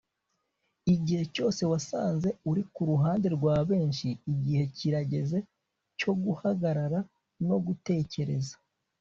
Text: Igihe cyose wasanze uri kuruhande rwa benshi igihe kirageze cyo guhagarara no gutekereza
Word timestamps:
Igihe 0.93 1.23
cyose 1.35 1.61
wasanze 1.71 2.29
uri 2.49 2.63
kuruhande 2.73 3.27
rwa 3.35 3.55
benshi 3.69 4.07
igihe 4.33 4.63
kirageze 4.75 5.37
cyo 5.99 6.11
guhagarara 6.21 6.99
no 7.47 7.57
gutekereza 7.65 8.55